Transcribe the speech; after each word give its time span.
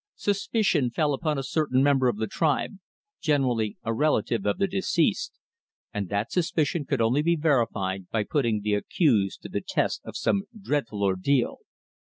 Suspicion 0.15 0.89
fell 0.89 1.13
upon 1.13 1.37
a 1.37 1.43
certain 1.43 1.83
member 1.83 2.07
of 2.07 2.17
the 2.17 2.25
tribe, 2.25 2.79
generally 3.21 3.77
a 3.83 3.93
relative 3.93 4.47
of 4.47 4.57
the 4.57 4.65
deceased, 4.65 5.37
and 5.93 6.09
that 6.09 6.31
suspicion 6.31 6.85
could 6.85 7.01
only 7.01 7.21
be 7.21 7.35
verified 7.35 8.09
by 8.09 8.23
putting 8.23 8.61
the 8.61 8.73
accused 8.73 9.43
to 9.43 9.49
the 9.49 9.61
test 9.61 10.01
of 10.03 10.17
some 10.17 10.45
dreadful 10.59 11.03
ordeal. 11.03 11.59